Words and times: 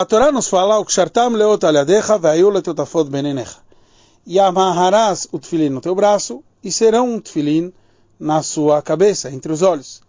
A 0.00 0.04
Torá 0.04 0.30
nos 0.30 0.46
fala, 0.46 0.78
o 0.78 0.84
kshartam 0.84 1.30
leot 1.30 1.66
aliadecha 1.66 2.16
ve'ayu 2.18 2.50
letotafot 2.50 3.10
benenecha. 3.10 3.58
E 4.24 4.38
amarrarás 4.38 5.26
o 5.32 5.40
tefilim 5.40 5.70
no 5.70 5.80
teu 5.80 5.92
braço 5.92 6.40
e 6.62 6.70
serão 6.70 7.14
um 7.14 7.20
tefilim 7.20 7.72
na 8.16 8.40
sua 8.44 8.80
cabeça, 8.80 9.28
entre 9.28 9.50
os 9.50 9.60
olhos. 9.60 10.00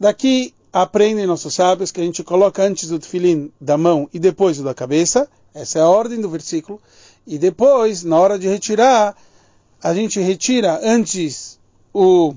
Daqui 0.00 0.54
aprendem 0.72 1.26
nossos 1.26 1.52
sábios 1.52 1.92
que 1.92 2.00
a 2.00 2.04
gente 2.04 2.24
coloca 2.24 2.62
antes 2.62 2.90
o 2.90 2.98
tefilim 2.98 3.52
da 3.60 3.76
mão 3.76 4.08
e 4.14 4.18
depois 4.18 4.58
o 4.58 4.64
da 4.64 4.72
cabeça, 4.72 5.28
essa 5.52 5.80
é 5.80 5.82
a 5.82 5.88
ordem 5.88 6.18
do 6.18 6.30
versículo, 6.30 6.80
e 7.26 7.36
depois, 7.36 8.02
na 8.02 8.18
hora 8.18 8.38
de 8.38 8.48
retirar, 8.48 9.14
a 9.82 9.92
gente 9.92 10.20
retira 10.20 10.80
antes 10.82 11.58
o 11.92 12.34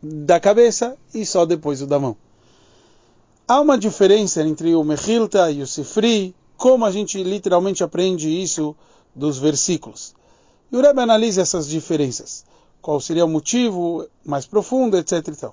da 0.00 0.38
cabeça 0.38 0.96
e 1.12 1.26
só 1.26 1.44
depois 1.44 1.82
o 1.82 1.86
da 1.88 1.98
mão. 1.98 2.16
Há 3.50 3.60
uma 3.60 3.76
diferença 3.76 4.44
entre 4.44 4.76
o 4.76 4.84
Mechilta 4.84 5.50
e 5.50 5.60
o 5.60 5.66
Sifri, 5.66 6.36
como 6.56 6.84
a 6.84 6.90
gente 6.92 7.20
literalmente 7.20 7.82
aprende 7.82 8.28
isso 8.28 8.76
dos 9.12 9.38
versículos. 9.38 10.14
E 10.70 10.76
o 10.76 10.80
Rebbe 10.80 11.00
analisa 11.00 11.42
essas 11.42 11.66
diferenças. 11.66 12.44
Qual 12.80 13.00
seria 13.00 13.24
o 13.24 13.28
motivo 13.28 14.06
mais 14.24 14.46
profundo, 14.46 14.96
etc. 14.96 15.50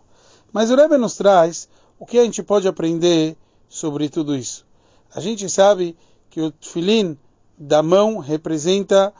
Mas 0.53 0.69
o 0.69 0.75
Rebbe 0.75 0.95
nos 0.95 1.15
traz 1.15 1.67
o 1.97 2.05
que 2.05 2.19
a 2.19 2.23
gente 2.23 2.43
pode 2.43 2.67
aprender 2.67 3.35
sobre 3.67 4.09
tudo 4.09 4.35
isso. 4.35 4.63
A 5.11 5.19
gente 5.19 5.49
sabe 5.49 5.97
que 6.29 6.39
o 6.39 6.51
Tfilin 6.51 7.17
da 7.57 7.81
mão 7.81 8.19
representa 8.19 9.11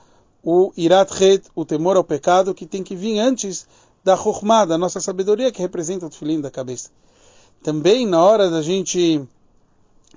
o 0.43 0.71
Irat 0.77 1.11
Het, 1.19 1.47
o 1.55 1.65
temor 1.65 1.97
ao 1.97 2.03
pecado, 2.03 2.53
que 2.53 2.67
tem 2.67 2.83
que 2.83 2.95
vir 2.95 3.17
antes 3.17 3.65
da 4.03 4.15
Chokhmah, 4.15 4.65
da 4.65 4.77
nossa 4.77 5.01
sabedoria, 5.01 5.51
que 5.51 5.63
representa 5.63 6.05
o 6.05 6.09
Tfilin 6.11 6.41
da 6.41 6.51
cabeça 6.51 6.91
também 7.63 8.05
na 8.05 8.23
hora 8.23 8.49
da 8.49 8.61
gente 8.61 9.27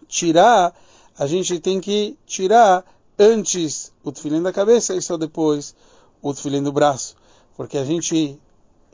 tirar, 0.09 0.75
a 1.19 1.27
gente 1.27 1.59
tem 1.61 1.81
que 1.81 2.17
tirar 2.27 2.85
antes 3.19 3.93
o 4.03 4.11
tefilim 4.11 4.43
da 4.43 4.53
cabeça 4.53 4.95
e 4.95 5.03
só 5.03 5.17
depois 5.17 5.75
o 6.23 6.33
tefilim 6.33 6.63
do 6.63 6.73
braço. 6.73 7.17
Porque 7.57 7.77
a 7.77 7.85
gente 7.85 8.39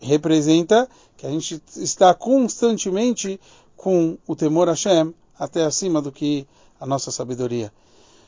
representa 0.01 0.89
que 1.17 1.27
a 1.27 1.31
gente 1.31 1.63
está 1.77 2.13
constantemente 2.15 3.41
com 3.77 4.19
o 4.27 4.35
temor 4.35 4.69
a 4.69 4.73
Hashem 4.73 5.15
até 5.39 5.65
acima 5.65 6.03
do 6.03 6.13
que 6.13 6.47
a 6.81 6.87
nossa 6.87 7.11
sabedoria. 7.11 7.73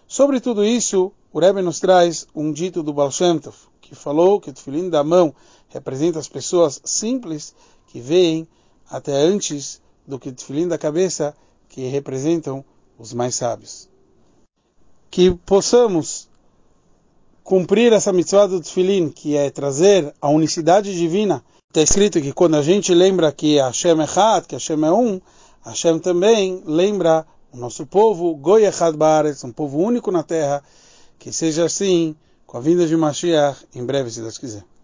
Sobre 0.07 0.41
tudo 0.41 0.65
isso, 0.65 1.13
o 1.33 1.39
Rebbe 1.39 1.61
nos 1.61 1.81
traz 1.81 2.27
um 2.35 2.53
dito 2.53 2.83
do 2.83 2.93
Baal 2.93 3.11
Shem 3.11 3.39
Tov, 3.39 3.57
que 3.81 3.95
falou 3.95 4.41
que 4.41 4.51
o 4.51 4.53
tefilim 4.53 4.89
da 4.89 5.05
mão 5.05 5.35
representa 5.69 6.19
as 6.19 6.29
pessoas 6.29 6.81
simples 6.85 7.55
que 7.89 8.01
veem 8.01 8.49
até 8.91 9.13
antes 9.13 9.81
do 10.09 10.19
que 10.19 10.33
tefilim 10.33 10.67
da 10.67 10.79
cabeça, 10.79 11.37
que 11.69 11.87
representam 11.87 12.65
os 12.99 13.13
mais 13.13 13.35
sábios. 13.35 13.89
Que 15.11 15.31
possamos 15.31 16.29
cumprir 17.45 17.93
essa 17.93 18.13
mitzvah 18.13 18.47
do 18.47 18.61
tefilim, 18.61 19.11
que 19.11 19.37
é 19.37 19.51
trazer 19.51 20.13
a 20.21 20.31
unicidade 20.31 20.95
divina. 20.97 21.45
Está 21.69 21.83
escrito 21.83 22.23
que 22.23 22.33
quando 22.33 22.57
a 22.57 22.63
gente 22.63 22.95
lembra 22.95 23.31
que 23.31 23.59
Hashem 23.59 24.01
é 24.01 24.05
Had, 24.05 24.47
que 24.47 24.55
Hashem 24.55 24.83
é 24.83 24.91
um, 24.91 25.21
Hashem 25.63 25.99
também 25.99 26.63
lembra 26.65 27.27
o 27.53 27.59
nosso 27.59 27.87
povo, 27.87 28.35
Goi 28.35 28.65
Echad 28.65 28.97
Baaretz, 28.97 29.45
um 29.45 29.53
povo 29.53 29.79
único 29.79 30.11
na 30.11 30.23
terra, 30.23 30.63
que 31.19 31.31
seja 31.31 31.67
assim 31.67 32.17
com 32.47 32.57
a 32.57 32.61
vinda 32.61 32.87
de 32.87 32.97
Mashiach 32.97 33.67
em 33.75 33.85
breve, 33.85 34.11
se 34.11 34.23
Deus 34.23 34.39
quiser. 34.39 34.65